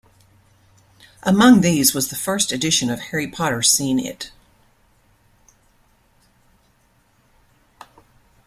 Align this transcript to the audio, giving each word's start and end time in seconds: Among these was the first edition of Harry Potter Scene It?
Among 1.21 1.61
these 1.61 1.93
was 1.93 2.09
the 2.09 2.15
first 2.15 2.51
edition 2.51 2.89
of 2.89 2.99
Harry 2.99 3.27
Potter 3.27 3.61
Scene 3.61 3.99
It? 3.99 4.31